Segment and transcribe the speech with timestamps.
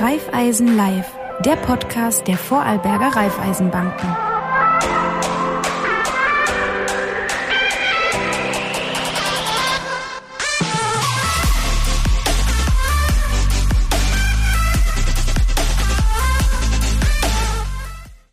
[0.00, 1.12] Raiffeisen Live,
[1.44, 4.08] der Podcast der Vorarlberger Raiffeisenbanken.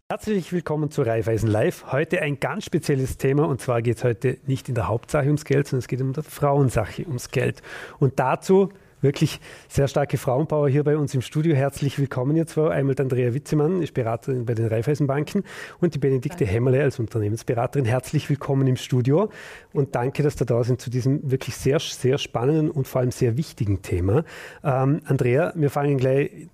[0.09, 1.91] Herzlich willkommen zu Raiffeisen Live.
[1.91, 5.43] Heute ein ganz spezielles Thema und zwar geht es heute nicht in der Hauptsache ums
[5.43, 7.61] Geld, sondern es geht um die Frauensache ums Geld.
[7.99, 8.69] Und dazu
[9.01, 11.55] wirklich sehr starke Frauenpower hier bei uns im Studio.
[11.55, 12.71] Herzlich willkommen ihr zwei.
[12.71, 15.43] Einmal Andrea Witzemann, ist Beraterin bei den Raiffeisenbanken
[15.79, 16.53] und die Benedikte danke.
[16.53, 17.85] Hämmerle als Unternehmensberaterin.
[17.85, 19.29] Herzlich willkommen im Studio
[19.73, 23.11] und danke, dass ihr da sind zu diesem wirklich sehr, sehr spannenden und vor allem
[23.11, 24.23] sehr wichtigen Thema.
[24.63, 26.47] Ähm, Andrea, wir fangen gleich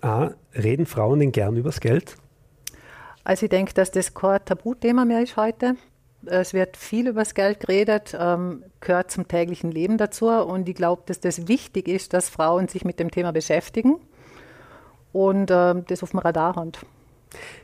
[0.00, 0.34] an.
[0.54, 2.16] Reden Frauen denn gern übers Geld?
[3.24, 5.76] Also ich denke, dass das kein Tabuthema mehr ist heute.
[6.26, 10.28] Es wird viel über das Geld geredet, ähm, gehört zum täglichen Leben dazu.
[10.28, 13.96] Und ich glaube, dass das wichtig ist, dass Frauen sich mit dem Thema beschäftigen
[15.12, 16.72] und ähm, das auf dem Radar haben.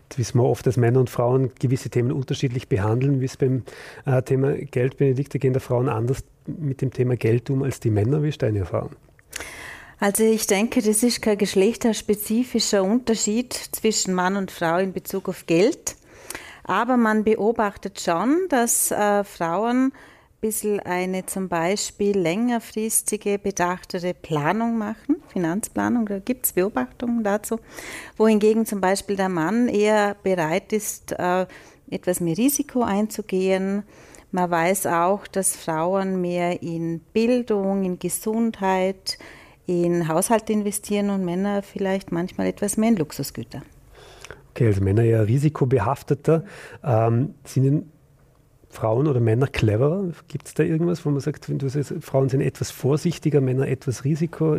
[0.03, 3.20] Jetzt wissen wir oft, dass Männer und Frauen gewisse Themen unterschiedlich behandeln.
[3.20, 3.62] Wie es beim
[4.05, 7.91] äh, Thema Geld, Benedikte, gehen der Frauen anders mit dem Thema Geld um als die
[7.91, 8.22] Männer.
[8.22, 8.91] Wie ist deine Erfahrung?
[10.00, 15.44] Also ich denke, das ist kein geschlechterspezifischer Unterschied zwischen Mann und Frau in Bezug auf
[15.47, 15.97] Geld.
[16.64, 19.92] Aber man beobachtet schon, dass äh, Frauen ein
[20.41, 27.61] bisschen eine zum Beispiel längerfristige, bedachtere Planung machen, Finanzplanung, da gibt es Beobachtungen dazu,
[28.16, 31.47] wohingegen zum Beispiel der Mann eher bereit ist, äh,
[31.91, 33.83] etwas mehr Risiko einzugehen.
[34.33, 39.19] Man weiß auch, dass Frauen mehr in Bildung, in Gesundheit,
[39.66, 43.62] in Haushalt investieren und Männer vielleicht manchmal etwas mehr in Luxusgüter.
[44.51, 46.45] Okay, also Männer ja risikobehafteter.
[46.84, 47.91] Ähm, sind
[48.70, 50.12] Frauen oder Männer cleverer?
[50.29, 54.59] Gibt es da irgendwas, wo man sagt, sagst, Frauen sind etwas vorsichtiger, Männer etwas Risiko?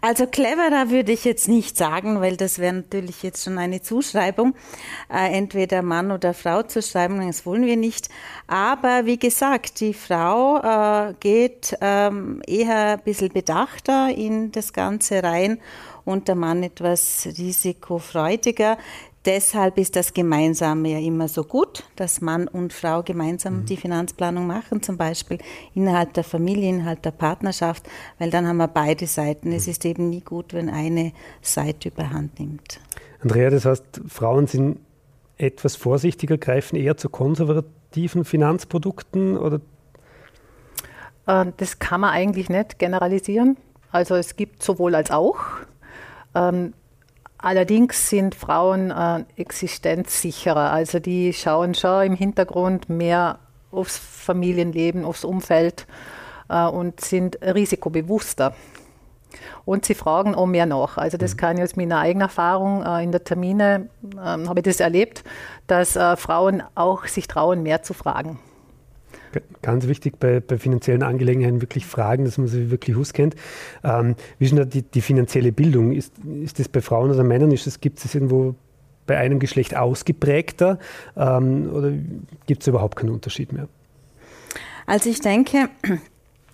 [0.00, 4.54] Also cleverer würde ich jetzt nicht sagen, weil das wäre natürlich jetzt schon eine Zuschreibung,
[5.12, 8.08] äh, entweder Mann oder Frau zu schreiben, das wollen wir nicht.
[8.46, 15.24] Aber wie gesagt, die Frau äh, geht ähm, eher ein bisschen bedachter in das Ganze
[15.24, 15.58] rein
[16.04, 18.78] und der Mann etwas risikofreudiger.
[19.24, 23.64] Deshalb ist das Gemeinsame ja immer so gut, dass Mann und Frau gemeinsam mhm.
[23.66, 25.38] die Finanzplanung machen, zum Beispiel
[25.74, 27.86] innerhalb der Familie, innerhalb der Partnerschaft,
[28.18, 29.52] weil dann haben wir beide Seiten.
[29.52, 29.70] Es mhm.
[29.72, 32.80] ist eben nie gut, wenn eine Seite überhand nimmt.
[33.20, 34.78] Andrea, das heißt, Frauen sind
[35.36, 39.60] etwas vorsichtiger, greifen eher zu konservativen Finanzprodukten oder?
[41.26, 43.56] Äh, das kann man eigentlich nicht generalisieren.
[43.90, 45.38] Also es gibt sowohl als auch.
[46.38, 46.74] Ähm,
[47.38, 50.70] allerdings sind Frauen äh, existenzsicherer.
[50.70, 53.38] Also die schauen schon im Hintergrund mehr
[53.70, 55.86] aufs Familienleben, aufs Umfeld
[56.48, 58.54] äh, und sind risikobewusster.
[59.64, 60.96] Und sie fragen auch mehr nach.
[60.96, 61.38] Also das mhm.
[61.38, 65.24] kann ich aus meiner eigenen Erfahrung äh, in der Termine, ähm, habe ich das erlebt,
[65.66, 68.38] dass äh, Frauen auch sich trauen, mehr zu fragen.
[69.62, 73.34] Ganz wichtig bei, bei, finanziellen Angelegenheiten wirklich fragen, dass man sie wirklich auskennt.
[73.84, 75.92] Ähm, wie ist denn da die, die, finanzielle Bildung?
[75.92, 76.12] Ist,
[76.42, 77.50] ist das bei Frauen oder Männern?
[77.50, 78.54] Ist das, gibt es irgendwo
[79.06, 80.78] bei einem Geschlecht ausgeprägter
[81.16, 81.92] ähm, oder
[82.46, 83.68] gibt es überhaupt keinen Unterschied mehr?
[84.86, 85.68] Also ich denke,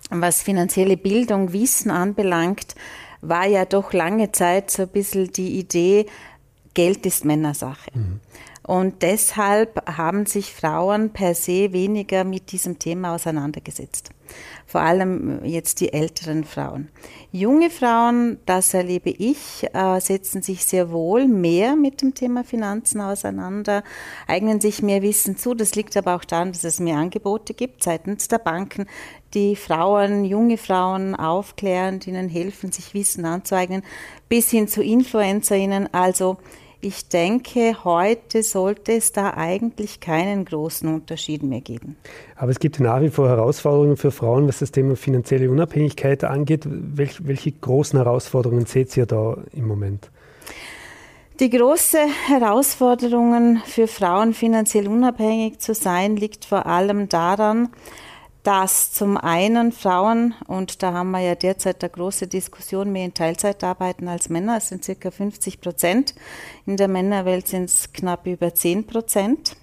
[0.09, 2.75] was finanzielle Bildung, Wissen anbelangt,
[3.21, 6.05] war ja doch lange Zeit so ein bisschen die Idee,
[6.73, 7.91] Geld ist Männersache.
[7.93, 8.19] Mhm.
[8.65, 14.09] Und deshalb haben sich Frauen per se weniger mit diesem Thema auseinandergesetzt.
[14.65, 16.89] Vor allem jetzt die älteren Frauen.
[17.31, 23.01] Junge Frauen, das erlebe ich, äh, setzen sich sehr wohl mehr mit dem Thema Finanzen
[23.01, 23.83] auseinander,
[24.25, 25.53] eignen sich mehr Wissen zu.
[25.53, 28.87] Das liegt aber auch daran, dass es mehr Angebote gibt seitens der Banken,
[29.35, 33.83] die Frauen, junge Frauen aufklären, ihnen helfen, sich Wissen anzueignen,
[34.27, 35.93] bis hin zu InfluencerInnen.
[35.93, 36.37] Also
[36.81, 41.97] ich denke, heute sollte es da eigentlich keinen großen Unterschied mehr geben.
[42.35, 46.63] Aber es gibt nach wie vor Herausforderungen für Frauen, was das Thema finanzielle Unabhängigkeit angeht.
[46.65, 50.09] Welch, welche großen Herausforderungen seht ihr da im Moment?
[51.39, 57.69] Die große Herausforderung für Frauen, finanziell unabhängig zu sein, liegt vor allem daran,
[58.45, 63.13] dass zum einen Frauen, und da haben wir ja derzeit eine große Diskussion, mehr in
[63.15, 66.13] Teilzeit arbeiten als Männer, es sind circa 50 Prozent.
[66.67, 69.57] In der Männerwelt sind es knapp über 10 Prozent.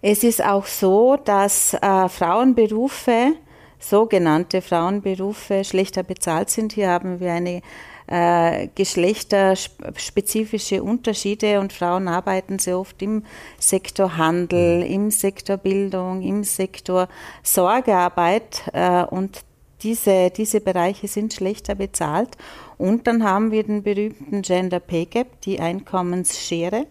[0.00, 3.32] Es ist auch so, dass äh, Frauenberufe,
[3.80, 6.72] sogenannte Frauenberufe, schlechter bezahlt sind.
[6.72, 7.62] Hier haben wir eine
[8.10, 13.24] äh, geschlechterspezifische Unterschiede und Frauen arbeiten sehr oft im
[13.58, 14.92] Sektor Handel, mhm.
[14.92, 17.08] im Sektor Bildung, im Sektor
[17.42, 19.40] Sorgearbeit äh, und
[19.82, 22.36] diese, diese Bereiche sind schlechter bezahlt.
[22.76, 26.86] Und dann haben wir den berühmten Gender Pay Gap, die Einkommensschere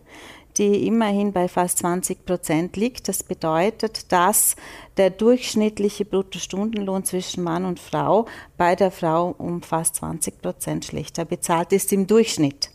[0.59, 3.07] die immerhin bei fast 20 Prozent liegt.
[3.07, 4.55] Das bedeutet, dass
[4.97, 8.25] der durchschnittliche Bruttostundenlohn zwischen Mann und Frau
[8.57, 12.69] bei der Frau um fast 20 Prozent schlechter bezahlt ist im Durchschnitt.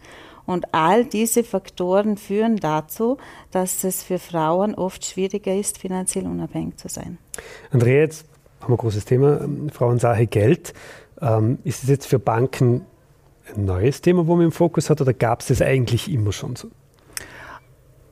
[0.47, 3.19] Und all diese Faktoren führen dazu,
[3.51, 7.19] dass es für Frauen oft schwieriger ist, finanziell unabhängig zu sein.
[7.71, 8.27] Andrea, jetzt
[8.61, 10.75] haben wir ein großes Thema, Frauensache Geld.
[11.21, 12.85] Ähm, ist es jetzt für Banken
[13.55, 16.57] ein neues Thema, wo man im Fokus hat, oder gab es das eigentlich immer schon
[16.57, 16.69] so?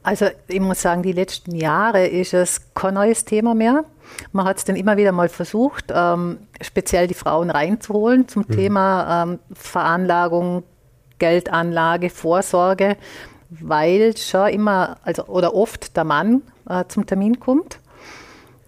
[0.03, 3.85] Also ich muss sagen, die letzten Jahre ist es kein neues Thema mehr.
[4.33, 8.55] Man hat es dann immer wieder mal versucht, ähm, speziell die Frauen reinzuholen zum mhm.
[8.55, 10.65] Thema ähm, Veranlagung,
[11.19, 12.97] Geldanlage, Vorsorge,
[13.49, 17.79] weil schon immer, also oder oft der Mann äh, zum Termin kommt.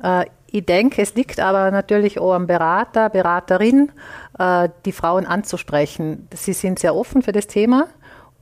[0.03, 3.91] Äh, ich denke, es liegt aber natürlich auch am Berater, Beraterin,
[4.39, 6.29] äh, die Frauen anzusprechen.
[6.33, 7.89] Sie sind sehr offen für das Thema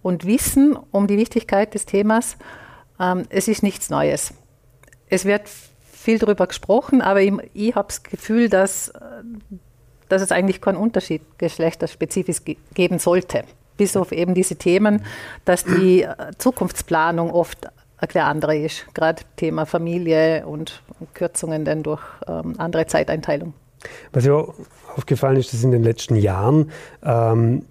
[0.02, 2.36] und wissen um die Wichtigkeit des Themas.
[3.02, 4.32] Ähm, es ist nichts Neues.
[5.08, 5.42] Es wird
[5.82, 8.92] viel darüber gesprochen, aber ich, ich habe das Gefühl, dass,
[10.08, 12.38] dass es eigentlich keinen Unterschied geschlechterspezifisch
[12.74, 13.44] geben sollte.
[13.76, 15.04] Bis auf eben diese Themen,
[15.44, 18.86] dass die äh, Zukunftsplanung oft eine andere ist.
[18.94, 20.82] Gerade Thema Familie und
[21.14, 23.54] Kürzungen dann durch ähm, andere Zeiteinteilung.
[24.12, 24.44] Was ja
[24.96, 26.70] aufgefallen ist, dass in den letzten Jahren
[27.02, 27.64] ähm,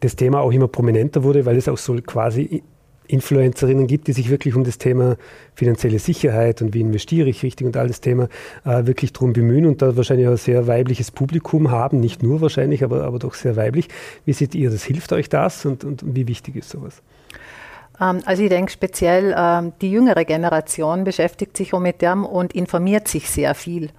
[0.00, 2.62] das Thema auch immer prominenter wurde, weil es auch so quasi
[3.06, 5.16] Influencerinnen gibt, die sich wirklich um das Thema
[5.54, 8.28] finanzielle Sicherheit und wie investiere ich richtig und all das Thema
[8.64, 12.40] äh, wirklich darum bemühen und da wahrscheinlich auch ein sehr weibliches Publikum haben, nicht nur
[12.40, 13.88] wahrscheinlich, aber, aber doch sehr weiblich.
[14.24, 14.84] Wie seht ihr das?
[14.84, 17.02] Hilft euch das und, und wie wichtig ist sowas?
[18.00, 22.54] Ähm, also ich denke speziell, ähm, die jüngere Generation beschäftigt sich auch mit dem und
[22.54, 23.90] informiert sich sehr viel.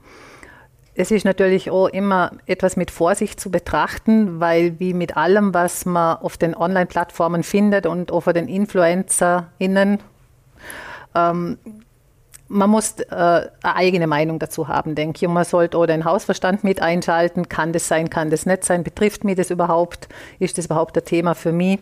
[0.97, 5.85] Es ist natürlich auch immer etwas mit Vorsicht zu betrachten, weil wie mit allem, was
[5.85, 9.99] man auf den Online-Plattformen findet und auch von den InfluencerInnen,
[11.13, 11.57] ähm,
[12.47, 15.27] man muss äh, eine eigene Meinung dazu haben, denke ich.
[15.27, 17.49] Und man sollte auch den Hausverstand mit einschalten.
[17.49, 18.83] Kann das sein, kann das nicht sein?
[18.83, 20.07] Betrifft mich das überhaupt?
[20.39, 21.79] Ist das überhaupt ein Thema für mich?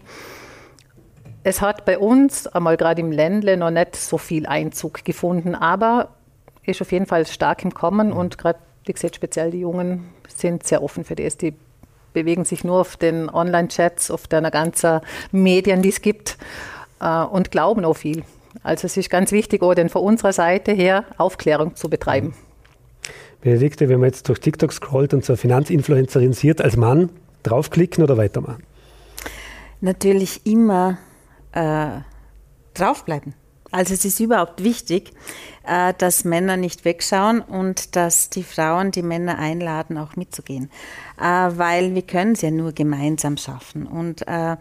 [1.44, 6.10] Es hat bei uns, einmal gerade im Ländle, noch nicht so viel Einzug gefunden, aber
[6.66, 10.66] ist auf jeden Fall stark im Kommen und gerade wie gesagt, speziell die Jungen sind
[10.66, 11.38] sehr offen für das.
[11.38, 11.54] Die
[12.14, 15.02] bewegen sich nur auf den Online-Chats, auf den ganzen
[15.32, 16.38] Medien, die es gibt
[17.00, 18.24] äh, und glauben auch viel.
[18.62, 22.36] Also es ist ganz wichtig, auch denn von unserer Seite her Aufklärung zu betreiben.
[23.42, 27.10] Benedikte, wenn man jetzt durch TikTok scrollt und zur Finanzinfluencerin sieht, als Mann
[27.42, 28.64] draufklicken oder weitermachen?
[29.82, 30.98] Natürlich immer
[31.52, 31.88] äh,
[32.74, 33.34] draufbleiben.
[33.74, 35.12] Also es ist überhaupt wichtig,
[35.66, 40.70] äh, dass Männer nicht wegschauen und dass die Frauen die Männer einladen, auch mitzugehen.
[41.20, 43.88] Äh, weil wir können es ja nur gemeinsam schaffen.
[43.88, 44.58] Und äh,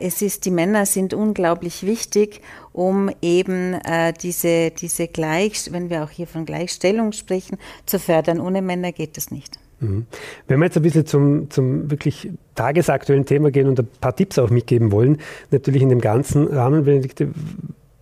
[0.00, 2.42] es ist, die Männer sind unglaublich wichtig,
[2.72, 3.76] um eben
[4.22, 8.38] diese, diese Gleich, wenn wir auch hier von Gleichstellung sprechen, zu fördern.
[8.38, 9.58] Ohne Männer geht es nicht.
[9.80, 10.06] Mhm.
[10.46, 14.38] Wenn wir jetzt ein bisschen zum, zum wirklich tagesaktuellen Thema gehen und ein paar Tipps
[14.38, 15.18] auch mitgeben wollen,
[15.50, 17.30] natürlich in dem ganzen Rahmen, Benedikte,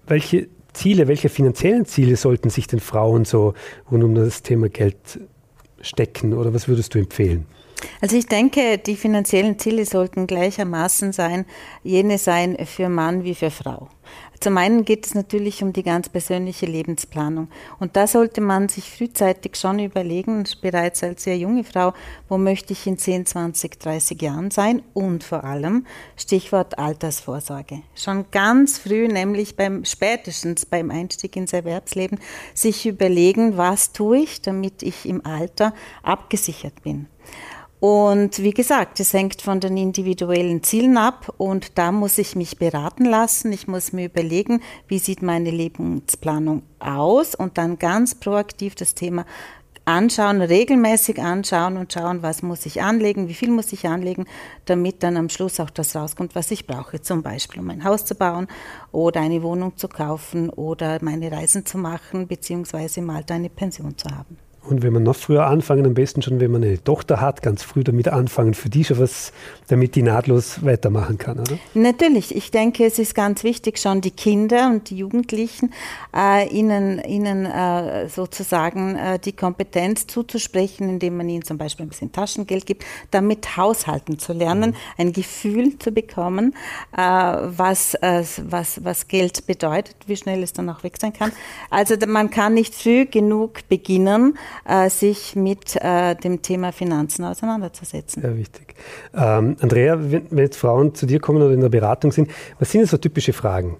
[0.06, 3.54] welche Ziele, welche finanziellen Ziele sollten sich denn Frauen so
[3.90, 5.20] rund um das Thema Geld
[5.80, 7.46] stecken oder was würdest du empfehlen?
[8.00, 11.44] Also ich denke, die finanziellen Ziele sollten gleichermaßen sein,
[11.82, 13.88] jene sein für Mann wie für Frau.
[14.40, 17.48] Zum einen geht es natürlich um die ganz persönliche Lebensplanung.
[17.78, 21.94] Und da sollte man sich frühzeitig schon überlegen, bereits als sehr junge Frau,
[22.28, 24.82] wo möchte ich in 10, 20, 30 Jahren sein?
[24.92, 25.86] Und vor allem
[26.16, 27.82] Stichwort Altersvorsorge.
[27.94, 32.18] Schon ganz früh, nämlich beim spätestens beim Einstieg ins Erwerbsleben,
[32.54, 37.08] sich überlegen, was tue ich, damit ich im Alter abgesichert bin.
[37.86, 42.56] Und wie gesagt, es hängt von den individuellen Zielen ab und da muss ich mich
[42.56, 43.52] beraten lassen.
[43.52, 49.26] Ich muss mir überlegen, wie sieht meine Lebensplanung aus und dann ganz proaktiv das Thema
[49.84, 54.24] anschauen, regelmäßig anschauen und schauen, was muss ich anlegen, wie viel muss ich anlegen,
[54.64, 57.02] damit dann am Schluss auch das rauskommt, was ich brauche.
[57.02, 58.48] Zum Beispiel, um ein Haus zu bauen
[58.92, 64.08] oder eine Wohnung zu kaufen oder meine Reisen zu machen, beziehungsweise mal eine Pension zu
[64.08, 64.38] haben.
[64.66, 67.62] Und wenn man noch früher anfangen, am besten schon, wenn man eine Tochter hat, ganz
[67.62, 69.32] früh damit anfangen, für die schon was,
[69.68, 71.58] damit die nahtlos weitermachen kann, oder?
[71.74, 72.34] Natürlich.
[72.34, 75.72] Ich denke, es ist ganz wichtig, schon die Kinder und die Jugendlichen,
[76.16, 81.90] äh, ihnen, ihnen äh, sozusagen äh, die Kompetenz zuzusprechen, indem man ihnen zum Beispiel ein
[81.90, 84.76] bisschen Taschengeld gibt, damit haushalten zu lernen, mhm.
[84.96, 86.54] ein Gefühl zu bekommen,
[86.96, 91.32] äh, was, äh, was, was Geld bedeutet, wie schnell es dann auch weg sein kann.
[91.68, 98.22] Also man kann nicht früh genug beginnen, äh, sich mit äh, dem Thema Finanzen auseinanderzusetzen.
[98.22, 98.74] Sehr wichtig.
[99.14, 102.70] Ähm, Andrea, wenn, wenn jetzt Frauen zu dir kommen oder in der Beratung sind, was
[102.70, 103.76] sind so typische Fragen?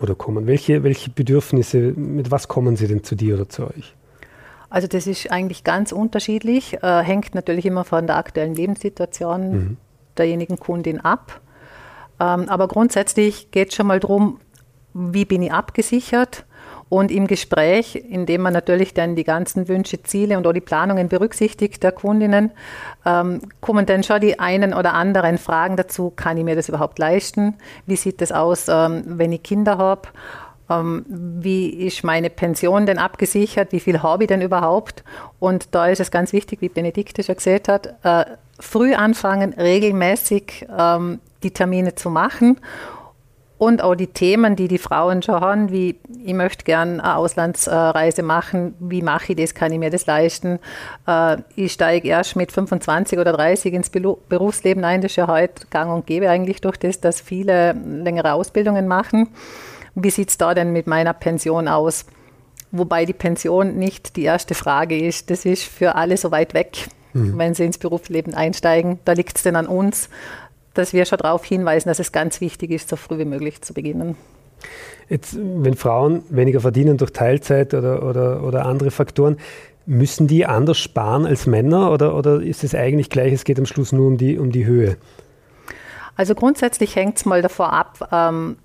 [0.00, 0.46] Oder kommen?
[0.46, 3.94] Welche, welche Bedürfnisse, mit was kommen sie denn zu dir oder zu euch?
[4.68, 9.76] Also das ist eigentlich ganz unterschiedlich, äh, hängt natürlich immer von der aktuellen Lebenssituation mhm.
[10.18, 11.40] derjenigen Kundin ab.
[12.18, 14.40] Ähm, aber grundsätzlich geht es schon mal darum,
[14.92, 16.44] wie bin ich abgesichert?
[16.94, 21.08] Und im Gespräch, indem man natürlich dann die ganzen Wünsche, Ziele und auch die Planungen
[21.08, 22.52] berücksichtigt der Kundinnen,
[23.04, 27.00] ähm, kommen dann schon die einen oder anderen Fragen dazu, kann ich mir das überhaupt
[27.00, 27.56] leisten?
[27.84, 30.02] Wie sieht das aus, ähm, wenn ich Kinder habe?
[30.70, 33.72] Ähm, wie ist meine Pension denn abgesichert?
[33.72, 35.02] Wie viel habe ich denn überhaupt?
[35.40, 38.24] Und da ist es ganz wichtig, wie Benedikte schon gesagt hat, äh,
[38.60, 42.60] früh anfangen, regelmäßig ähm, die Termine zu machen
[43.56, 48.22] und auch die Themen, die die Frauen schon haben, wie ich möchte gerne eine Auslandsreise
[48.22, 50.58] machen, wie mache ich das, kann ich mir das leisten?
[51.06, 55.66] Äh, ich steige erst mit 25 oder 30 ins Berufsleben ein, das ist ja heute
[55.70, 59.28] gang und gäbe eigentlich durch das, dass viele längere Ausbildungen machen.
[59.94, 62.06] Wie sieht es da denn mit meiner Pension aus?
[62.72, 66.88] Wobei die Pension nicht die erste Frage ist, das ist für alle so weit weg,
[67.12, 67.38] mhm.
[67.38, 68.98] wenn sie ins Berufsleben einsteigen.
[69.04, 70.08] Da liegt es denn an uns,
[70.74, 73.74] dass wir schon darauf hinweisen, dass es ganz wichtig ist, so früh wie möglich zu
[73.74, 74.16] beginnen.
[75.08, 79.36] Jetzt, wenn Frauen weniger verdienen durch Teilzeit oder, oder, oder andere Faktoren,
[79.86, 83.66] müssen die anders sparen als Männer oder, oder ist es eigentlich gleich, es geht am
[83.66, 84.96] Schluss nur um die, um die Höhe?
[86.16, 88.56] Also grundsätzlich hängt es mal davor ab, ähm,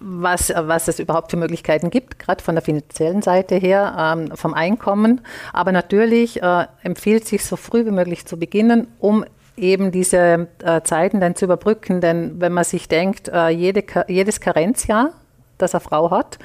[0.00, 4.54] was, was es überhaupt für Möglichkeiten gibt, gerade von der finanziellen Seite her, ähm, vom
[4.54, 5.22] Einkommen.
[5.52, 9.24] Aber natürlich äh, empfiehlt sich so früh wie möglich zu beginnen, um
[9.58, 12.00] eben diese äh, Zeiten dann zu überbrücken.
[12.00, 15.10] Denn wenn man sich denkt, äh, jede, jedes Karenzjahr,
[15.58, 16.38] das eine Frau hat,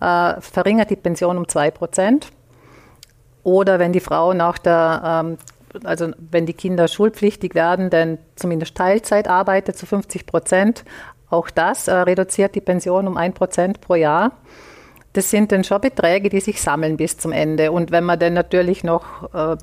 [0.00, 2.28] äh, verringert die Pension um zwei Prozent.
[3.42, 5.38] Oder wenn die Frau nach der ähm,
[5.84, 10.84] also wenn die Kinder schulpflichtig werden, dann zumindest Teilzeit arbeitet zu 50 Prozent.
[11.28, 14.32] Auch das äh, reduziert die Pension um ein Prozent pro Jahr.
[15.12, 17.72] Das sind dann schon Beträge, die sich sammeln bis zum Ende.
[17.72, 19.56] Und wenn man dann natürlich noch äh,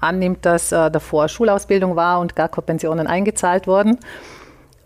[0.00, 3.98] annimmt, dass äh, davor Schulausbildung war und gar keine Pensionen eingezahlt wurden,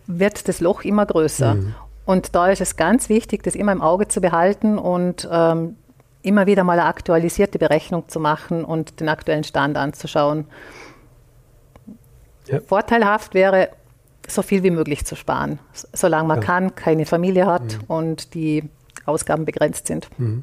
[0.07, 1.55] wird das Loch immer größer.
[1.55, 1.75] Mhm.
[2.05, 5.76] Und da ist es ganz wichtig, das immer im Auge zu behalten und ähm,
[6.23, 10.47] immer wieder mal eine aktualisierte Berechnung zu machen und den aktuellen Stand anzuschauen.
[12.47, 12.61] Ja.
[12.61, 13.71] Vorteilhaft wäre,
[14.29, 15.59] so viel wie möglich zu sparen,
[15.93, 16.45] solange man ja.
[16.45, 17.85] kann, keine Familie hat mhm.
[17.88, 18.69] und die
[19.07, 20.09] Ausgaben begrenzt sind.
[20.19, 20.43] Mhm.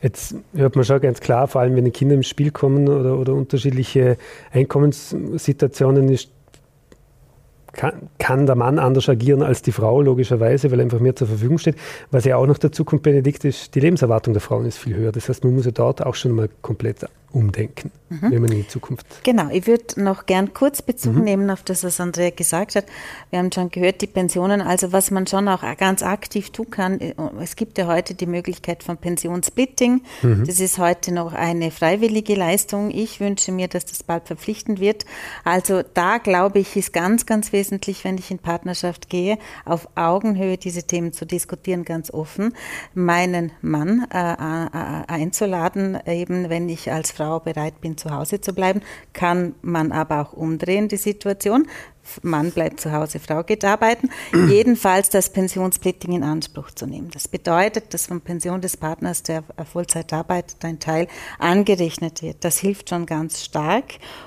[0.00, 3.18] Jetzt hört man schon ganz klar, vor allem wenn die Kinder im Spiel kommen oder,
[3.18, 4.16] oder unterschiedliche
[4.52, 6.30] Einkommenssituationen, ist
[7.72, 11.58] kann, kann, der Mann anders agieren als die Frau, logischerweise, weil einfach mehr zur Verfügung
[11.58, 11.76] steht.
[12.10, 15.12] Was ja auch noch dazu kommt, Benedikt, ist, die Lebenserwartung der Frauen ist viel höher.
[15.12, 18.30] Das heißt, man muss ja dort auch schon mal komplett umdenken, mhm.
[18.30, 19.06] wenn man in die Zukunft.
[19.22, 21.24] Genau, ich würde noch gern kurz Bezug mhm.
[21.24, 22.86] nehmen auf das, was Andrea gesagt hat.
[23.30, 27.00] Wir haben schon gehört, die Pensionen, also was man schon auch ganz aktiv tun kann.
[27.00, 30.02] Äh, es gibt ja heute die Möglichkeit von Pensionssplitting.
[30.22, 30.46] Mhm.
[30.46, 32.90] Das ist heute noch eine freiwillige Leistung.
[32.90, 35.04] Ich wünsche mir, dass das bald verpflichtend wird.
[35.44, 40.56] Also da glaube ich, ist ganz, ganz wesentlich, wenn ich in Partnerschaft gehe, auf Augenhöhe
[40.56, 42.54] diese Themen zu diskutieren, ganz offen,
[42.94, 44.68] meinen Mann äh, äh,
[45.08, 48.80] einzuladen, eben wenn ich als Frau bereit bin, zu Hause zu bleiben,
[49.12, 51.66] kann man aber auch umdrehen, die Situation.
[52.22, 54.10] Mann bleibt zu Hause, Frau geht arbeiten.
[54.48, 57.10] Jedenfalls das Pensionssplitting in Anspruch zu nehmen.
[57.12, 62.44] Das bedeutet, dass von Pension des Partners, der Vollzeit arbeitet, ein Teil angerechnet wird.
[62.44, 63.84] Das hilft schon ganz stark.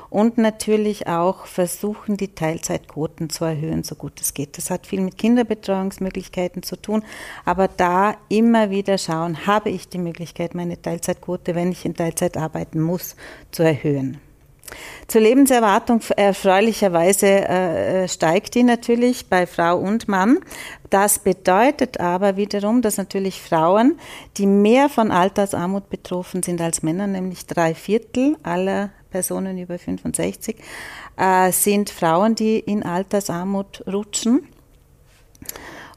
[0.10, 4.58] Und natürlich auch versuchen, die Teilzeitquoten zu erhöhen, so gut es geht.
[4.58, 7.04] Das hat viel mit Kinderbetreuungsmöglichkeiten zu tun.
[7.46, 12.36] Aber da immer wieder schauen, habe ich die Möglichkeit, meine Teilzeitquote, wenn ich in Teilzeit
[12.36, 13.16] arbeiten muss,
[13.52, 14.20] zu erhöhen.
[15.08, 20.40] Zur Lebenserwartung erfreulicherweise äh, steigt die natürlich bei Frau und Mann.
[20.90, 24.00] Das bedeutet aber wiederum, dass natürlich Frauen,
[24.38, 30.58] die mehr von Altersarmut betroffen sind als Männer, nämlich drei Viertel aller Personen über 65,
[31.18, 34.48] äh, sind Frauen, die in Altersarmut rutschen.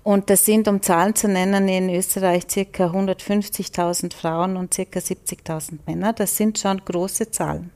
[0.03, 5.79] Und das sind, um Zahlen zu nennen, in Österreich circa 150.000 Frauen und circa 70.000
[5.87, 6.13] Männer.
[6.13, 7.71] Das sind schon große Zahlen.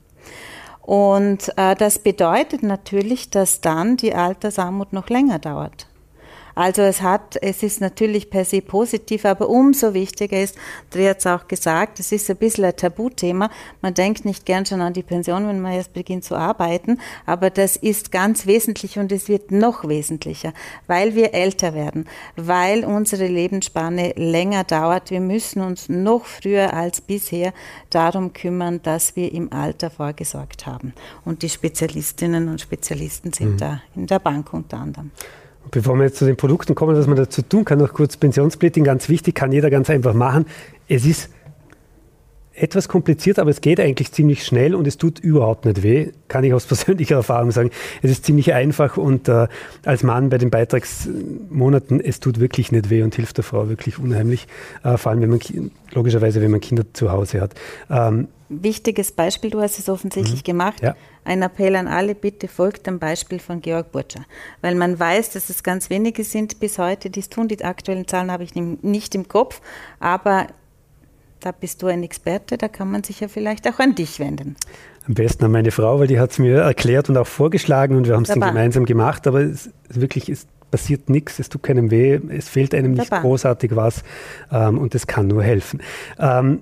[0.89, 5.87] Und äh, das bedeutet natürlich, dass dann die Altersarmut noch länger dauert.
[6.59, 10.57] Also es hat, es ist natürlich per se positiv, aber umso wichtiger ist,
[10.91, 13.49] Dre hat es auch gesagt, es ist ein bisschen ein Tabuthema.
[13.81, 17.51] Man denkt nicht gern schon an die Pension, wenn man erst beginnt zu arbeiten, aber
[17.51, 20.53] das ist ganz wesentlich und es wird noch wesentlicher,
[20.89, 25.13] weil wir älter werden, weil unsere Lebensspanne länger dauert.
[25.13, 27.53] Wir müssen uns noch früher als bisher
[27.91, 30.93] darum kümmern, dass wir im Alter vorgesorgt haben.
[31.25, 33.59] Und die Spezialistinnen und Spezialisten sind mhm.
[33.59, 35.13] da in der Bank unter anderem.
[35.71, 38.85] Bevor wir jetzt zu den Produkten kommen, was man dazu tun kann, noch kurz Pensionssplitting,
[38.85, 40.47] ganz wichtig, kann jeder ganz einfach machen.
[40.89, 41.31] Es ist
[42.61, 46.45] etwas kompliziert, aber es geht eigentlich ziemlich schnell und es tut überhaupt nicht weh, kann
[46.45, 47.71] ich aus persönlicher Erfahrung sagen.
[48.03, 49.49] Es ist ziemlich einfach und äh,
[49.85, 53.99] als Mann bei den Beitragsmonaten, es tut wirklich nicht weh und hilft der Frau wirklich
[53.99, 54.47] unheimlich,
[54.83, 55.41] äh, vor allem wenn man
[55.93, 57.55] logischerweise, wenn man Kinder zu Hause hat.
[57.91, 60.45] Ähm, Wichtiges Beispiel, du hast es offensichtlich mhm.
[60.45, 60.83] gemacht.
[60.83, 60.97] Ja.
[61.25, 64.25] Ein Appell an alle, bitte folgt dem Beispiel von Georg Burtscher.
[64.63, 67.49] Weil man weiß, dass es ganz wenige sind bis heute, die es tun.
[67.49, 69.61] Die aktuellen Zahlen habe ich nicht im Kopf,
[70.01, 70.47] aber
[71.41, 74.57] da bist du ein Experte, da kann man sich ja vielleicht auch an dich wenden.
[75.07, 78.07] Am besten an meine Frau, weil die hat es mir erklärt und auch vorgeschlagen und
[78.07, 81.63] wir haben es dann gemeinsam gemacht, aber es, es wirklich ist passiert nichts, es tut
[81.63, 83.23] keinem weh, es fehlt einem nicht Dabei.
[83.23, 84.03] großartig was
[84.53, 85.81] ähm, und es kann nur helfen.
[86.19, 86.61] Ähm,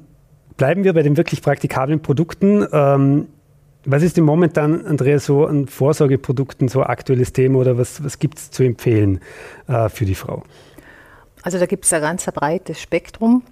[0.56, 2.66] bleiben wir bei den wirklich praktikablen Produkten.
[2.72, 3.28] Ähm,
[3.84, 8.38] was ist denn momentan, Andrea, so an Vorsorgeprodukten so aktuelles Thema oder was, was gibt
[8.38, 9.20] es zu empfehlen
[9.68, 10.42] äh, für die Frau?
[11.42, 13.42] Also da gibt es ein ganz breites Spektrum.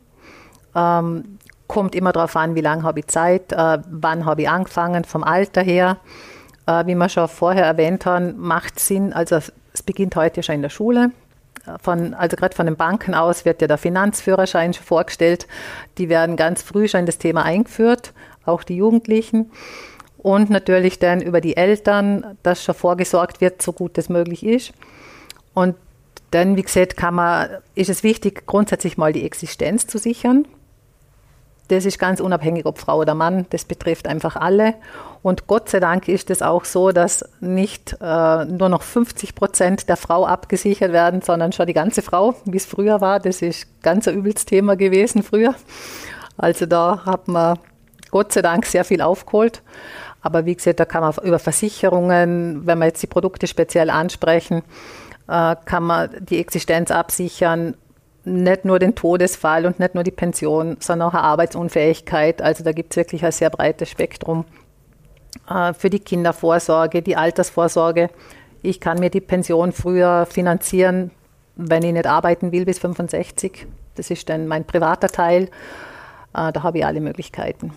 [0.75, 5.04] Ähm, kommt immer darauf an, wie lange habe ich Zeit, äh, wann habe ich angefangen,
[5.04, 5.99] vom Alter her.
[6.66, 10.62] Äh, wie wir schon vorher erwähnt haben, macht Sinn, also es beginnt heute schon in
[10.62, 11.12] der Schule.
[11.80, 15.47] Von, also gerade von den Banken aus wird ja der Finanzführerschein schon vorgestellt.
[15.97, 18.12] Die werden ganz früh schon in das Thema eingeführt,
[18.44, 19.50] auch die Jugendlichen.
[20.18, 24.73] Und natürlich dann über die Eltern, dass schon vorgesorgt wird, so gut es möglich ist.
[25.54, 25.76] Und
[26.30, 30.47] dann, wie gesagt, kann man, ist es wichtig, grundsätzlich mal die Existenz zu sichern.
[31.68, 34.75] Das ist ganz unabhängig, ob Frau oder Mann, das betrifft einfach alle.
[35.23, 39.88] Und Gott sei Dank ist es auch so, dass nicht äh, nur noch 50 Prozent
[39.88, 43.18] der Frau abgesichert werden, sondern schon die ganze Frau, wie es früher war.
[43.18, 45.54] Das ist ganz ein übles Thema gewesen früher.
[46.37, 47.59] Also da hat man
[48.11, 49.62] Gott sei Dank sehr viel aufgeholt.
[50.21, 54.62] Aber wie gesagt, da kann man über Versicherungen, wenn wir jetzt die Produkte speziell ansprechen,
[55.28, 57.75] äh, kann man die Existenz absichern
[58.25, 62.43] nicht nur den Todesfall und nicht nur die Pension, sondern auch eine Arbeitsunfähigkeit.
[62.43, 64.45] Also da gibt es wirklich ein sehr breites Spektrum
[65.49, 68.10] äh, für die Kindervorsorge, die Altersvorsorge.
[68.63, 71.10] Ich kann mir die Pension früher finanzieren,
[71.56, 73.67] wenn ich nicht arbeiten will bis 65.
[73.95, 75.45] Das ist dann mein privater Teil.
[76.34, 77.73] Äh, da habe ich alle Möglichkeiten.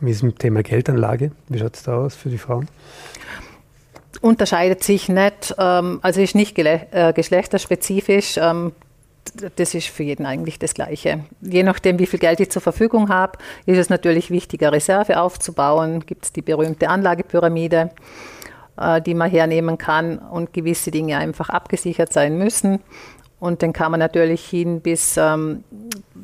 [0.00, 1.30] Wie ist mit dem Thema Geldanlage?
[1.48, 2.68] Wie schaut es da aus für die Frauen?
[4.20, 8.38] Unterscheidet sich nicht, ähm, also ist nicht äh, geschlechterspezifisch.
[9.56, 11.24] Das ist für jeden eigentlich das Gleiche.
[11.40, 16.04] Je nachdem, wie viel Geld ich zur Verfügung habe, ist es natürlich wichtiger, Reserve aufzubauen.
[16.06, 17.90] Gibt es die berühmte Anlagepyramide,
[18.76, 22.80] äh, die man hernehmen kann und gewisse Dinge einfach abgesichert sein müssen.
[23.40, 25.64] Und dann kann man natürlich hin bis ähm,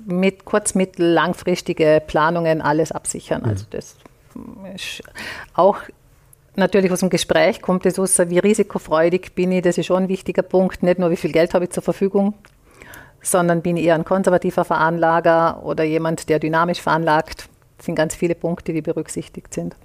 [0.07, 3.45] mit kurz-, mittel-, langfristige Planungen alles absichern.
[3.45, 3.97] Also das
[4.75, 5.03] ist
[5.55, 5.79] auch
[6.57, 10.09] natürlich aus dem Gespräch kommt es aus, wie risikofreudig bin ich, das ist schon ein
[10.09, 10.83] wichtiger Punkt.
[10.83, 12.35] Nicht nur, wie viel Geld habe ich zur Verfügung,
[13.23, 17.49] sondern bin eher ein konservativer Veranlager oder jemand, der dynamisch veranlagt.
[17.77, 19.77] Das sind ganz viele Punkte, die berücksichtigt sind.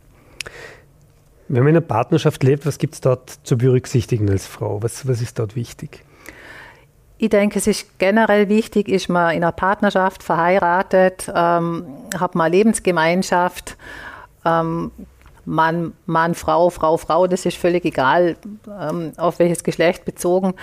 [1.48, 4.82] Wenn man in einer Partnerschaft lebt, was gibt es dort zu berücksichtigen als Frau?
[4.82, 6.04] Was, was ist dort wichtig?
[7.18, 11.86] Ich denke, es ist generell wichtig, ist man in einer Partnerschaft verheiratet, ähm,
[12.20, 13.78] hat man eine Lebensgemeinschaft,
[14.44, 14.92] ähm,
[15.46, 18.36] Mann, Mann, Frau, Frau, Frau, das ist völlig egal,
[18.68, 20.56] ähm, auf welches Geschlecht bezogen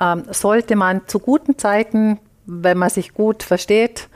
[0.00, 4.08] ähm, sollte man zu guten Zeiten, wenn man sich gut versteht,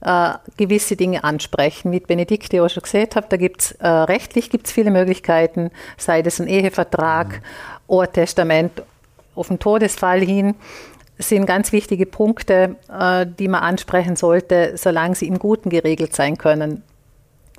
[0.00, 1.92] äh, gewisse Dinge ansprechen.
[1.92, 6.22] Wie Benedikte auch schon gesagt hat, da gibt es äh, rechtlich gibt's viele Möglichkeiten, sei
[6.22, 7.40] das ein Ehevertrag mhm.
[7.86, 8.82] oder Testament
[9.34, 10.54] auf den Todesfall hin
[11.18, 16.36] sind ganz wichtige Punkte, äh, die man ansprechen sollte, solange sie im Guten geregelt sein
[16.36, 16.82] können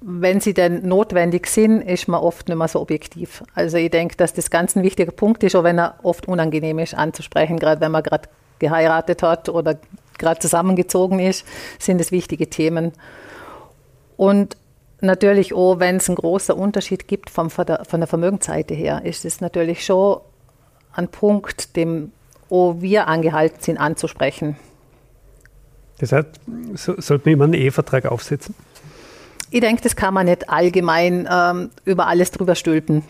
[0.01, 3.43] wenn sie denn notwendig sind, ist man oft nicht mehr so objektiv.
[3.55, 6.79] Also ich denke, dass das ganz ein wichtiger Punkt ist, auch wenn er oft unangenehm
[6.79, 8.29] ist anzusprechen, gerade wenn man gerade
[8.59, 9.77] geheiratet hat oder
[10.17, 11.45] gerade zusammengezogen ist,
[11.79, 12.91] sind es wichtige Themen.
[14.17, 14.57] Und
[15.01, 19.41] natürlich auch, wenn es einen großen Unterschied gibt vom, von, der, Vermögensseite her, ist es
[19.41, 20.19] natürlich schon
[20.93, 22.11] ein Punkt, dem
[22.49, 24.55] auch wir angehalten sind anzusprechen.
[25.99, 26.27] Das heißt,
[26.75, 28.55] so, sollte man immer einen Ehevertrag aufsetzen?
[29.49, 33.03] Ich denke, das kann man nicht allgemein ähm, über alles drüber stülpen.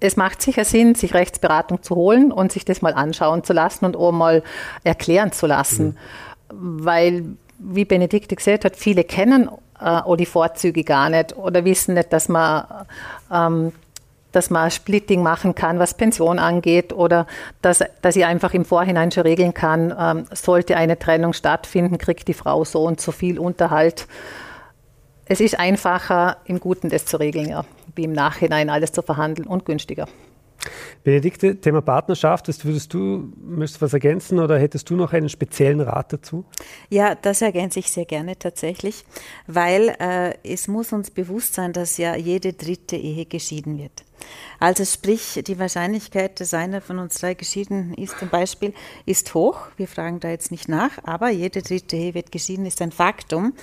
[0.00, 3.84] es macht sicher Sinn, sich Rechtsberatung zu holen und sich das mal anschauen zu lassen
[3.84, 4.42] und auch mal
[4.84, 5.96] erklären zu lassen.
[6.52, 6.84] Mhm.
[6.84, 7.24] Weil,
[7.58, 12.12] wie Benedikte gesagt hat, viele kennen äh, auch die Vorzüge gar nicht oder wissen nicht,
[12.12, 12.64] dass man,
[13.32, 13.72] ähm,
[14.32, 17.26] dass man Splitting machen kann, was Pension angeht oder
[17.62, 22.28] dass, dass ich einfach im Vorhinein schon regeln kann, ähm, sollte eine Trennung stattfinden, kriegt
[22.28, 24.06] die Frau so und so viel Unterhalt.
[25.30, 27.64] Es ist einfacher, im Guten das zu regeln, ja,
[27.94, 30.08] wie im Nachhinein alles zu verhandeln und günstiger.
[31.04, 35.80] Benedikte, Thema Partnerschaft, würdest du, möchtest du was ergänzen oder hättest du noch einen speziellen
[35.80, 36.44] Rat dazu?
[36.88, 39.04] Ja, das ergänze ich sehr gerne tatsächlich,
[39.46, 44.04] weil äh, es muss uns bewusst sein, dass ja jede dritte Ehe geschieden wird.
[44.60, 48.74] Also sprich, die Wahrscheinlichkeit, dass einer von uns drei geschieden ist zum Beispiel,
[49.06, 49.58] ist hoch.
[49.76, 53.54] Wir fragen da jetzt nicht nach, aber jede dritte Ehe wird geschieden, ist ein Faktum.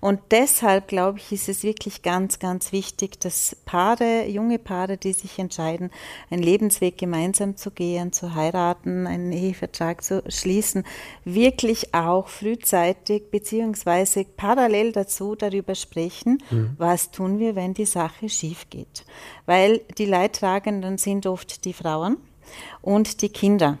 [0.00, 5.12] Und deshalb, glaube ich, ist es wirklich ganz, ganz wichtig, dass Paare, junge Paare, die
[5.12, 5.90] sich entscheiden,
[6.30, 10.84] einen Lebensweg gemeinsam zu gehen, zu heiraten, einen Ehevertrag zu schließen,
[11.24, 16.74] wirklich auch frühzeitig beziehungsweise parallel dazu darüber sprechen, mhm.
[16.78, 19.04] was tun wir, wenn die Sache schief geht.
[19.46, 22.16] Weil die Leidtragenden sind oft die Frauen
[22.80, 23.78] und die Kinder.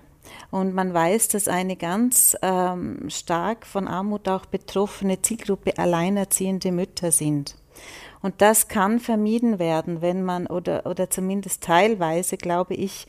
[0.50, 7.10] Und man weiß, dass eine ganz ähm, stark von Armut auch betroffene Zielgruppe alleinerziehende Mütter
[7.10, 7.56] sind.
[8.22, 13.06] Und das kann vermieden werden, wenn man, oder, oder zumindest teilweise, glaube ich,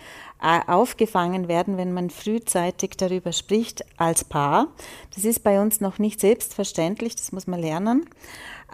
[0.68, 4.68] aufgefangen werden, wenn man frühzeitig darüber spricht als Paar.
[5.14, 8.10] Das ist bei uns noch nicht selbstverständlich, das muss man lernen.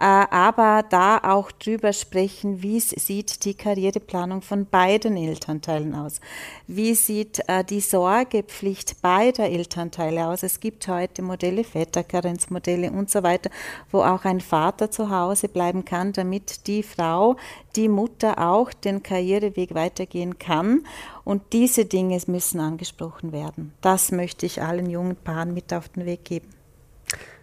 [0.00, 6.20] Äh, aber da auch drüber sprechen, wie sieht die Karriereplanung von beiden Elternteilen aus?
[6.68, 10.44] Wie sieht äh, die Sorgepflicht beider Elternteile aus?
[10.44, 13.50] Es gibt heute Modelle, Väterkarenzmodelle und so weiter,
[13.90, 17.36] wo auch ein Vater zu Hause bleiben kann, damit die Frau,
[17.74, 20.84] die Mutter auch den Karriereweg weitergehen kann.
[21.24, 23.74] Und diese Dinge müssen angesprochen werden.
[23.80, 26.57] Das möchte ich allen jungen Paaren mit auf den Weg geben.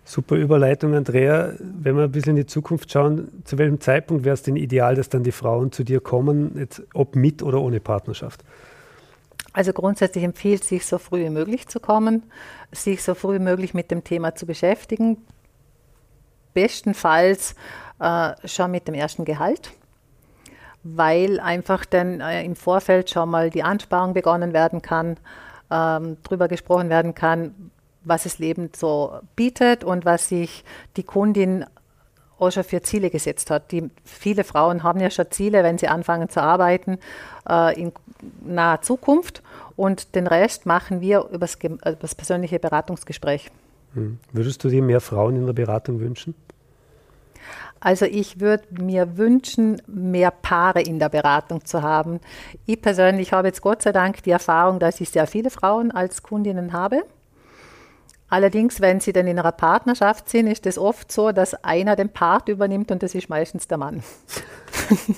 [0.07, 1.53] Super Überleitung, Andrea.
[1.59, 4.93] Wenn wir ein bisschen in die Zukunft schauen, zu welchem Zeitpunkt wäre es denn ideal,
[4.93, 8.43] dass dann die Frauen zu dir kommen, jetzt, ob mit oder ohne Partnerschaft?
[9.51, 12.23] Also grundsätzlich empfiehlt sich so früh wie möglich zu kommen,
[12.71, 15.17] sich so früh wie möglich mit dem Thema zu beschäftigen.
[16.53, 17.55] Bestenfalls
[17.99, 19.71] äh, schon mit dem ersten Gehalt,
[20.83, 25.17] weil einfach dann äh, im Vorfeld schon mal die Ansparung begonnen werden kann,
[25.71, 27.71] ähm, darüber gesprochen werden kann,
[28.05, 30.63] was das Leben so bietet und was sich
[30.97, 31.65] die Kundin
[32.37, 33.71] auch schon für Ziele gesetzt hat.
[33.71, 36.97] Die, viele Frauen haben ja schon Ziele, wenn sie anfangen zu arbeiten,
[37.49, 37.91] äh, in
[38.45, 39.41] naher Zukunft.
[39.75, 43.51] Und den Rest machen wir über das persönliche Beratungsgespräch.
[43.93, 44.19] Hm.
[44.31, 46.35] Würdest du dir mehr Frauen in der Beratung wünschen?
[47.79, 52.19] Also ich würde mir wünschen, mehr Paare in der Beratung zu haben.
[52.65, 56.23] Ich persönlich habe jetzt Gott sei Dank die Erfahrung, dass ich sehr viele Frauen als
[56.23, 57.03] Kundinnen habe.
[58.27, 62.09] Allerdings, wenn sie dann in einer Partnerschaft sind, ist es oft so, dass einer den
[62.09, 64.03] Part übernimmt und das ist meistens der Mann.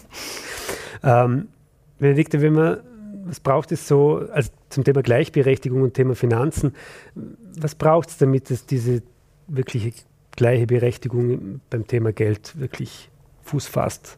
[1.03, 1.47] ähm,
[1.99, 2.79] Benedikte, wenn man,
[3.25, 6.75] was braucht es so, also zum Thema Gleichberechtigung und Thema Finanzen,
[7.15, 9.01] was braucht es, damit es diese
[9.47, 9.93] wirkliche
[10.35, 13.09] gleiche Berechtigung beim Thema Geld wirklich
[13.43, 14.17] Fuß fasst?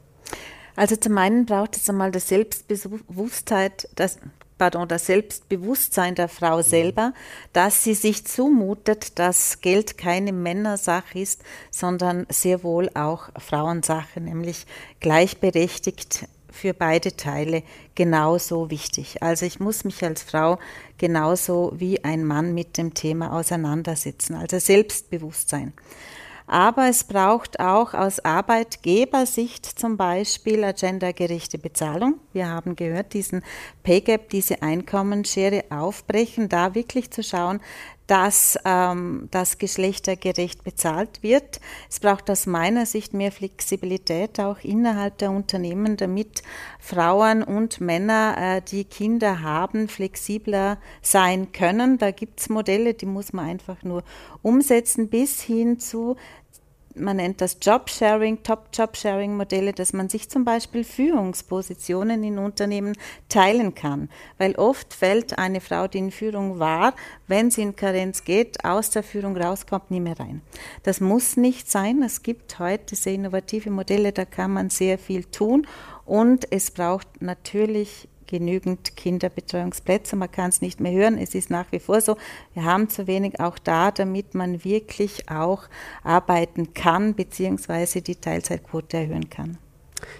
[0.75, 4.19] Also zum einen braucht es einmal das Selbstbewusstheit, das
[4.59, 7.13] pardon, das Selbstbewusstsein der Frau selber,
[7.53, 11.41] dass sie sich zumutet, dass Geld keine Männersache ist,
[11.71, 14.67] sondern sehr wohl auch Frauensache, nämlich
[14.99, 17.63] gleichberechtigt für beide Teile
[17.95, 19.23] genauso wichtig.
[19.23, 20.59] Also ich muss mich als Frau
[20.97, 25.73] genauso wie ein Mann mit dem Thema auseinandersetzen, also Selbstbewusstsein.
[26.51, 32.15] Aber es braucht auch aus Arbeitgebersicht zum Beispiel gendergerechte Bezahlung.
[32.33, 33.43] Wir haben gehört, diesen
[33.83, 37.59] Pay Gap, diese Einkommensschere aufbrechen, da wirklich zu schauen,
[38.09, 41.59] dass ähm, das geschlechtergerecht bezahlt wird.
[41.91, 46.41] Es braucht aus meiner Sicht mehr Flexibilität auch innerhalb der Unternehmen, damit
[46.79, 51.99] Frauen und Männer, äh, die Kinder haben, flexibler sein können.
[51.99, 54.03] Da gibt es Modelle, die muss man einfach nur
[54.41, 56.15] umsetzen, bis hin zu
[56.95, 62.95] man nennt das Jobsharing, Top-Jobsharing-Modelle, dass man sich zum Beispiel Führungspositionen in Unternehmen
[63.27, 64.09] teilen kann.
[64.37, 66.93] Weil oft fällt eine Frau, die in Führung war,
[67.27, 70.41] wenn sie in Karenz geht, aus der Führung rauskommt, nie mehr rein.
[70.83, 72.01] Das muss nicht sein.
[72.03, 75.67] Es gibt heute sehr innovative Modelle, da kann man sehr viel tun.
[76.05, 80.15] Und es braucht natürlich genügend Kinderbetreuungsplätze.
[80.15, 81.17] Man kann es nicht mehr hören.
[81.17, 82.15] Es ist nach wie vor so.
[82.53, 85.63] Wir haben zu wenig auch da, damit man wirklich auch
[86.03, 89.57] arbeiten kann, beziehungsweise die Teilzeitquote erhöhen kann.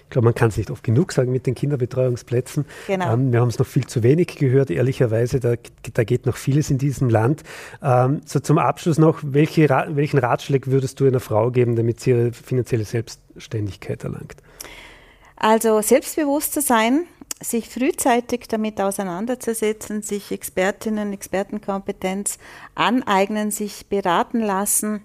[0.04, 2.66] Ich glaube, man kann es nicht oft genug sagen mit den Kinderbetreuungsplätzen.
[2.88, 3.14] Genau.
[3.14, 5.40] Ähm, wir haben es noch viel zu wenig gehört, ehrlicherweise.
[5.40, 5.54] Da,
[5.94, 7.44] da geht noch vieles in diesem Land.
[7.82, 12.10] Ähm, so zum Abschluss noch, welche, welchen Ratschlag würdest du einer Frau geben, damit sie
[12.10, 14.36] ihre finanzielle Selbstständigkeit erlangt?
[15.36, 17.06] Also selbstbewusst zu sein,
[17.42, 22.38] sich frühzeitig damit auseinanderzusetzen, sich Expertinnen, Expertenkompetenz
[22.76, 25.02] aneignen, sich beraten lassen,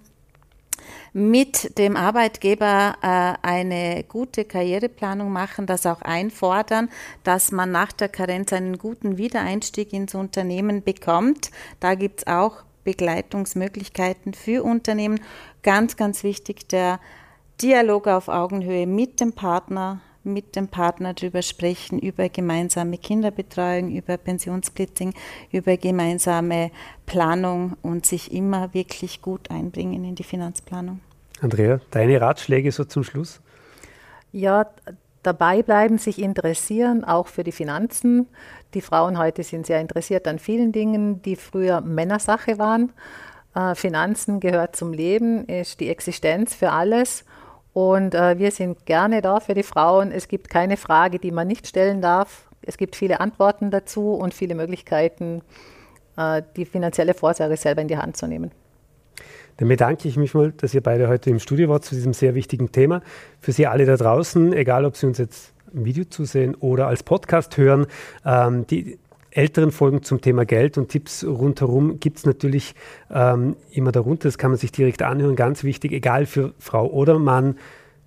[1.13, 6.89] mit dem Arbeitgeber äh, eine gute Karriereplanung machen, das auch einfordern,
[7.23, 11.51] dass man nach der Karenz einen guten Wiedereinstieg ins Unternehmen bekommt.
[11.79, 15.21] Da gibt es auch Begleitungsmöglichkeiten für Unternehmen.
[15.63, 16.99] Ganz, ganz wichtig der
[17.61, 24.17] Dialog auf Augenhöhe mit dem Partner, mit dem Partner darüber sprechen, über gemeinsame Kinderbetreuung, über
[24.17, 25.13] Pensionssplitting,
[25.51, 26.71] über gemeinsame
[27.05, 30.99] Planung und sich immer wirklich gut einbringen in die Finanzplanung.
[31.41, 33.41] Andrea, deine Ratschläge so zum Schluss?
[34.31, 34.67] Ja,
[35.23, 38.27] dabei bleiben, sich interessieren, auch für die Finanzen.
[38.73, 42.91] Die Frauen heute sind sehr interessiert an vielen Dingen, die früher Männersache waren.
[43.55, 47.25] Äh, Finanzen gehört zum Leben, ist die Existenz für alles.
[47.75, 50.13] Und äh, wir sind gerne da für die Frauen.
[50.13, 52.47] Es gibt keine Frage, die man nicht stellen darf.
[52.61, 55.41] Es gibt viele Antworten dazu und viele Möglichkeiten,
[56.15, 58.51] äh, die finanzielle Vorsorge selber in die Hand zu nehmen.
[59.57, 62.33] Dann bedanke ich mich mal, dass ihr beide heute im Studio wart zu diesem sehr
[62.33, 63.01] wichtigen Thema.
[63.41, 67.03] Für Sie alle da draußen, egal ob Sie uns jetzt im Video zusehen oder als
[67.03, 67.87] Podcast hören,
[68.25, 68.99] ähm, die
[69.35, 72.73] älteren Folgen zum Thema Geld und Tipps rundherum gibt es natürlich
[73.13, 74.29] ähm, immer darunter.
[74.29, 75.35] Das kann man sich direkt anhören.
[75.35, 77.57] Ganz wichtig, egal für Frau oder Mann.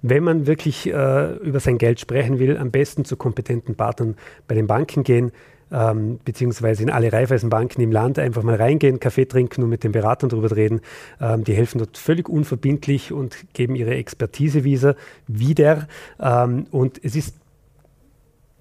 [0.01, 4.55] Wenn man wirklich äh, über sein Geld sprechen will, am besten zu kompetenten Partnern bei
[4.55, 5.33] den Banken gehen,
[5.71, 9.93] ähm, beziehungsweise in alle Raiffeisenbanken im Land einfach mal reingehen, Kaffee trinken und mit den
[9.93, 10.81] Beratern darüber reden.
[11.21, 15.89] Ähm, die helfen dort völlig unverbindlich und geben ihre Expertise wieder.
[16.21, 17.35] Ähm, und es ist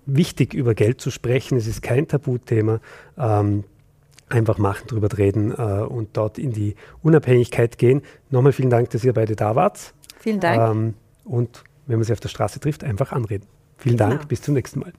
[0.07, 1.57] wichtig, über Geld zu sprechen.
[1.57, 2.79] Es ist kein Tabuthema.
[3.17, 3.63] Ähm,
[4.29, 8.01] einfach machen, drüber reden äh, und dort in die Unabhängigkeit gehen.
[8.29, 9.93] Nochmal vielen Dank, dass ihr beide da wart.
[10.19, 10.59] Vielen Dank.
[10.59, 10.93] Ähm,
[11.23, 13.47] und wenn man sich auf der Straße trifft, einfach anreden.
[13.77, 14.09] Vielen genau.
[14.09, 14.93] Dank, bis zum nächsten Mal.